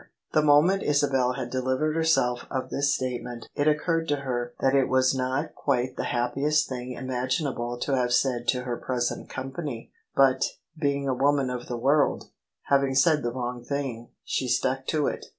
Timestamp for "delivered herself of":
1.51-2.71